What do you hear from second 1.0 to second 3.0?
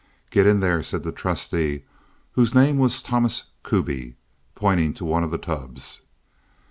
the trusty, whose name